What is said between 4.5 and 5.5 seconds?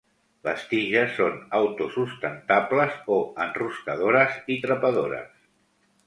i trepadores.